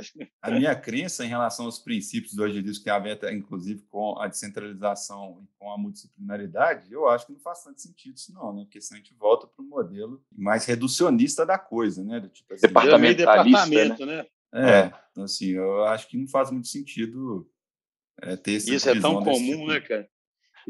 [0.42, 4.28] A minha crença em relação aos princípios do agilismo que a Veta, inclusive com a
[4.28, 8.64] descentralização e com a multidisciplinaridade, eu acho que não faz tanto sentido isso não, né?
[8.64, 12.22] Porque senão a gente volta para um modelo mais reducionista da coisa, né?
[12.22, 14.18] Do tipo assim, departamento, né?
[14.18, 14.26] né?
[14.54, 17.50] É, então, assim, eu acho que não faz muito sentido
[18.22, 19.68] é, ter esse Isso é tão comum, tipo.
[19.68, 20.10] né, cara?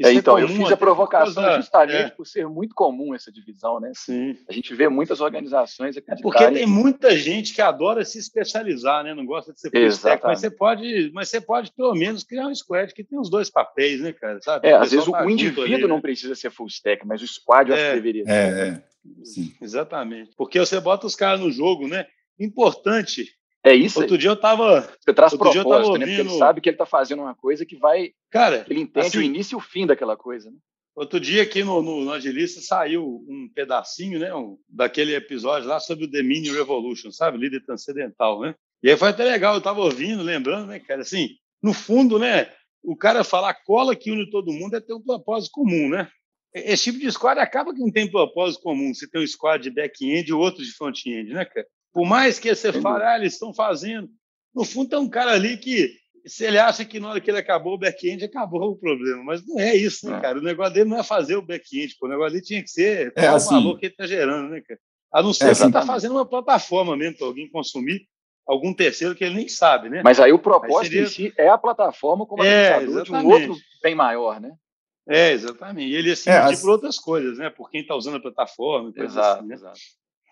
[0.00, 2.10] É, é, então, eu fiz a provocação por justamente é.
[2.10, 3.92] por ser muito comum essa divisão, né?
[3.94, 4.36] Sim.
[4.48, 9.14] A gente vê muitas organizações É porque tem muita gente que adora se especializar, né?
[9.14, 12.54] Não gosta de ser full mas você pode, mas você pode pelo menos criar um
[12.54, 14.40] squad que tem os dois papéis, né, cara?
[14.40, 14.68] Sabe?
[14.68, 16.02] É, às vezes o, indivíduo ali, não né?
[16.02, 17.94] precisa ser full stack, mas o squad eu acho que é.
[17.94, 18.30] deveria ser.
[18.30, 18.82] É, é.
[19.24, 19.54] Sim.
[19.60, 20.30] Exatamente.
[20.36, 22.06] Porque você bota os caras no jogo, né?
[22.38, 23.28] Importante
[23.64, 24.00] é isso.
[24.00, 24.80] Outro dia eu tava.
[25.00, 25.76] Você traz propósito, né?
[25.76, 26.06] Ouvindo...
[26.06, 28.12] Porque ele sabe que ele tá fazendo uma coisa que vai.
[28.30, 28.66] Cara.
[28.68, 30.56] Ele entende assim, o início e o fim daquela coisa, né?
[30.94, 34.34] Outro dia aqui no, no, no Agilista saiu um pedacinho, né?
[34.34, 37.38] Um, daquele episódio lá sobre o The Mini Revolution, sabe?
[37.38, 38.54] Líder transcendental, né?
[38.82, 41.00] E aí foi até legal, eu tava ouvindo, lembrando, né, cara?
[41.00, 41.30] Assim,
[41.62, 42.52] no fundo, né?
[42.82, 46.08] O cara falar cola que une todo mundo é ter um propósito comum, né?
[46.52, 48.92] Esse tipo de squad acaba que não tem propósito comum.
[48.92, 51.66] Você tem um squad de back-end e outro de front-end, né, cara?
[51.92, 54.08] Por mais que você fale, ah, eles estão fazendo.
[54.54, 55.94] No fundo, tem um cara ali que,
[56.26, 59.22] se ele acha que na hora que ele acabou o back-end, acabou o problema.
[59.22, 60.20] Mas não é isso, né, é.
[60.20, 60.38] cara?
[60.38, 63.26] O negócio dele não é fazer o back-end, o negócio dele tinha que ser é,
[63.26, 64.80] assim, o valor que ele está gerando, né, cara?
[65.12, 68.06] A não ser é, que ele está fazendo uma plataforma mesmo para alguém consumir
[68.46, 70.02] algum terceiro que ele nem sabe, né?
[70.02, 71.02] Mas aí o propósito seria...
[71.02, 74.52] em si é a plataforma como é, de um outro bem maior, né?
[75.08, 75.90] É, exatamente.
[75.90, 76.60] E ele assim, é, as...
[76.60, 77.50] por outras coisas, né?
[77.50, 78.92] Por quem está usando a plataforma.
[78.96, 79.54] Exato, assim, né?
[79.54, 79.80] exato.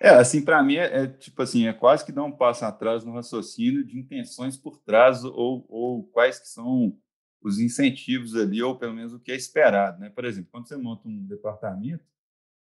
[0.03, 3.05] É, assim, para mim é, é, tipo assim, é quase que dar um passo atrás
[3.05, 6.99] no raciocínio de intenções por trás ou, ou quais que são
[7.43, 10.09] os incentivos ali, ou pelo menos o que é esperado, né?
[10.09, 12.03] Por exemplo, quando você monta um departamento,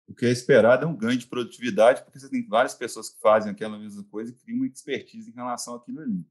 [0.07, 3.19] o que é esperado é um ganho de produtividade, porque você tem várias pessoas que
[3.19, 6.25] fazem aquela mesma coisa e criam uma expertise em relação àquilo ali.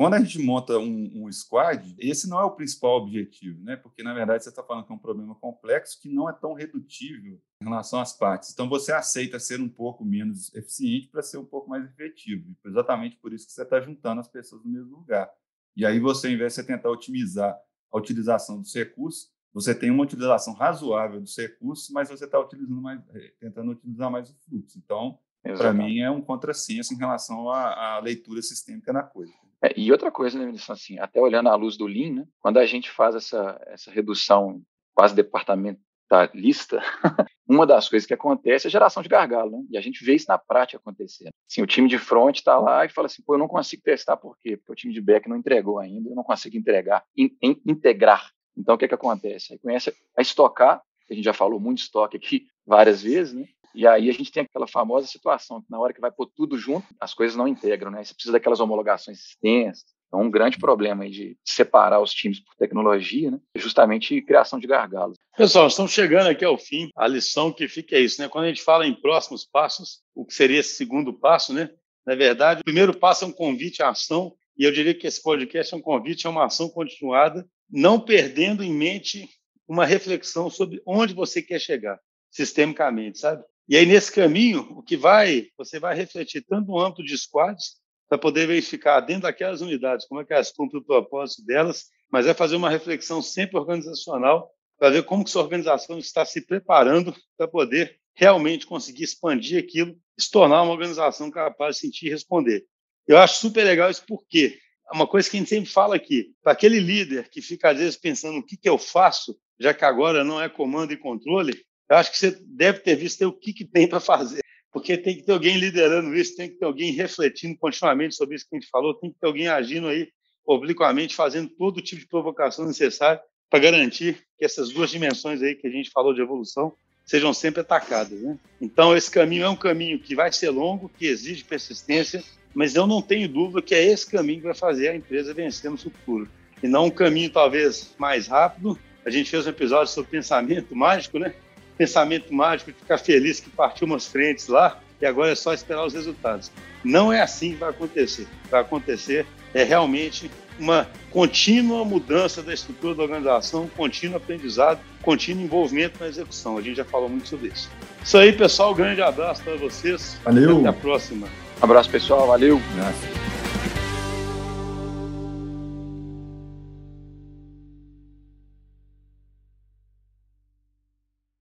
[0.00, 3.76] Quando a gente monta um, um, squad, esse não é o principal objetivo, né?
[3.76, 6.54] Porque, na verdade, você está falando que é um problema complexo que não é tão
[6.54, 8.50] redutível em relação às partes.
[8.50, 12.50] Então, você aceita ser um pouco menos eficiente para ser um pouco mais efetivo.
[12.64, 15.30] Exatamente por isso que você está juntando as pessoas no mesmo lugar.
[15.76, 17.54] E aí, você, ao invés de você tentar otimizar
[17.92, 22.80] a utilização dos recursos, você tem uma utilização razoável dos recursos, mas você está utilizando
[22.80, 24.78] mais, eh, tentando utilizar mais o fluxo.
[24.78, 29.34] Então, para mim, é um contrassenso em relação à, à leitura sistêmica da coisa.
[29.62, 32.58] É, e outra coisa, né, Vinícius, assim, até olhando à luz do Lean, né, quando
[32.58, 34.62] a gente faz essa, essa redução
[34.94, 36.82] quase departamentalista,
[37.46, 39.64] uma das coisas que acontece é a geração de gargalo, né?
[39.70, 41.30] E a gente vê isso na prática acontecendo.
[41.48, 44.16] Assim, o time de front está lá e fala assim, pô, eu não consigo testar
[44.16, 44.56] por quê?
[44.56, 48.30] Porque o time de back não entregou ainda, eu não consigo entregar, in, in, integrar.
[48.56, 49.52] Então, o que, que acontece?
[49.52, 53.46] Aí começa a estocar, a gente já falou muito estoque aqui várias vezes, né?
[53.74, 56.58] E aí a gente tem aquela famosa situação que na hora que vai pôr tudo
[56.58, 58.02] junto, as coisas não integram, né?
[58.02, 59.84] Você precisa daquelas homologações extensas.
[60.08, 63.40] Então, um grande problema aí de separar os times por tecnologia, né?
[63.54, 65.16] É justamente criação de gargalos.
[65.36, 66.90] Pessoal, estamos chegando aqui ao fim.
[66.96, 68.28] A lição que fica é isso, né?
[68.28, 71.70] Quando a gente fala em próximos passos, o que seria esse segundo passo, né?
[72.04, 75.22] Na verdade, o primeiro passo é um convite à ação, e eu diria que esse
[75.22, 79.28] podcast é um convite a uma ação continuada, não perdendo em mente
[79.68, 82.00] uma reflexão sobre onde você quer chegar
[82.30, 83.44] sistemicamente, sabe?
[83.68, 87.80] E aí, nesse caminho, o que vai, você vai refletir tanto no âmbito de squads,
[88.10, 92.26] para poder verificar dentro daquelas unidades como é que elas cumprem o propósito delas, mas
[92.26, 97.14] é fazer uma reflexão sempre organizacional para ver como que sua organização está se preparando
[97.38, 102.64] para poder realmente conseguir expandir aquilo, se tornar uma organização capaz de sentir e responder.
[103.06, 104.58] Eu acho super legal isso porque
[104.92, 107.78] é uma coisa que a gente sempre fala aqui, para aquele líder que fica às
[107.78, 111.64] vezes pensando o que, que eu faço, já que agora não é comando e controle,
[111.90, 114.40] eu acho que você deve ter visto o que, que tem para fazer,
[114.72, 118.46] porque tem que ter alguém liderando isso, tem que ter alguém refletindo continuamente sobre isso
[118.48, 120.08] que a gente falou, tem que ter alguém agindo aí
[120.46, 123.20] obliquamente, fazendo todo tipo de provocação necessária
[123.50, 126.72] para garantir que essas duas dimensões aí que a gente falou de evolução
[127.04, 128.20] sejam sempre atacadas.
[128.20, 128.38] Né?
[128.60, 132.22] Então, esse caminho é um caminho que vai ser longo, que exige persistência,
[132.54, 135.70] mas eu não tenho dúvida que é esse caminho que vai fazer a empresa vencer
[135.70, 136.28] no futuro.
[136.62, 138.78] E não um caminho talvez mais rápido.
[139.04, 141.34] A gente fez um episódio sobre pensamento mágico, né?
[141.80, 145.86] Pensamento mágico de ficar feliz que partiu umas frentes lá e agora é só esperar
[145.86, 146.52] os resultados.
[146.84, 148.26] Não é assim que vai acontecer.
[148.50, 155.98] Vai acontecer é realmente uma contínua mudança da estrutura da organização, contínuo aprendizado, contínuo envolvimento
[155.98, 156.58] na execução.
[156.58, 157.70] A gente já falou muito sobre isso.
[158.04, 158.72] Isso aí, pessoal.
[158.72, 160.18] Um grande abraço para vocês.
[160.22, 160.58] Valeu.
[160.58, 161.28] Até a próxima.
[161.60, 162.26] Um abraço, pessoal.
[162.26, 162.60] Valeu.
[162.76, 163.29] Graças.